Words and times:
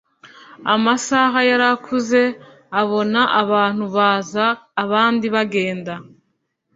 amasaha 0.75 1.39
yarakuze 1.49 2.21
abona 2.81 3.21
abantu 3.41 3.83
baza 3.95 4.45
abandi 4.83 5.27
bagenda 5.35 5.93